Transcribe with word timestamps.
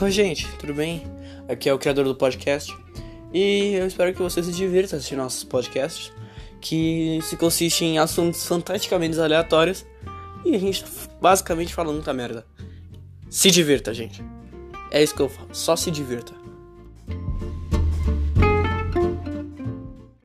Oi, 0.00 0.10
gente, 0.10 0.48
tudo 0.58 0.74
bem? 0.74 1.04
Aqui 1.48 1.68
é 1.68 1.72
o 1.72 1.78
criador 1.78 2.04
do 2.04 2.16
podcast 2.16 2.76
e 3.32 3.74
eu 3.74 3.86
espero 3.86 4.12
que 4.12 4.20
você 4.20 4.42
se 4.42 4.50
divirta 4.50 4.96
assistindo 4.96 5.18
nossos 5.18 5.44
podcasts, 5.44 6.12
que 6.60 7.20
se 7.22 7.36
consiste 7.36 7.84
em 7.84 7.96
assuntos 7.96 8.44
fantasticamente 8.44 9.18
aleatórios 9.20 9.86
e 10.44 10.56
a 10.56 10.58
gente 10.58 10.82
tá 10.82 10.90
basicamente 11.20 11.72
falando 11.72 11.94
muita 11.94 12.12
merda. 12.12 12.44
Se 13.30 13.52
divirta, 13.52 13.94
gente. 13.94 14.20
É 14.90 15.00
isso 15.00 15.14
que 15.14 15.22
eu 15.22 15.28
falo, 15.28 15.48
só 15.52 15.76
se 15.76 15.92
divirta. 15.92 16.43